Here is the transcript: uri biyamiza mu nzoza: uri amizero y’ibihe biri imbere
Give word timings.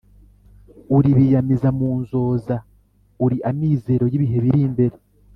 uri 0.97 1.09
biyamiza 1.17 1.69
mu 1.77 1.89
nzoza: 2.01 2.55
uri 3.25 3.37
amizero 3.51 4.03
y’ibihe 4.11 4.37
biri 4.43 4.59
imbere 4.67 4.95